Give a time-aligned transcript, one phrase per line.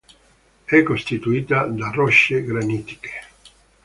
[0.65, 3.09] È costituita da rocce granitiche.